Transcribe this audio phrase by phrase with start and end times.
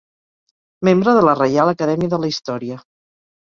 [0.87, 2.81] Membre de la Reial Acadèmia de la Història.